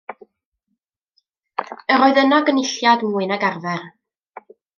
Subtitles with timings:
[1.97, 3.87] Yr oedd yno gynulliad mwy nag arfer.